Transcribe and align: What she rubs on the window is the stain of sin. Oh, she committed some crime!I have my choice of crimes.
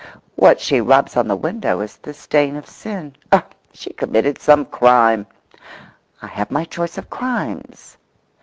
What 0.35 0.59
she 0.59 0.81
rubs 0.81 1.15
on 1.15 1.27
the 1.27 1.35
window 1.35 1.79
is 1.79 1.97
the 1.97 2.11
stain 2.15 2.55
of 2.55 2.67
sin. 2.67 3.15
Oh, 3.31 3.43
she 3.71 3.91
committed 3.93 4.41
some 4.41 4.65
crime!I 4.65 5.27
have 6.25 6.49
my 6.49 6.65
choice 6.65 6.97
of 6.97 7.07
crimes. 7.11 7.97